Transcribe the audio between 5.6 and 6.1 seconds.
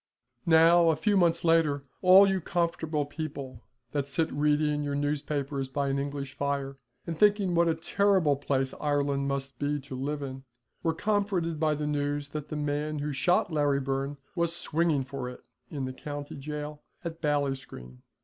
by an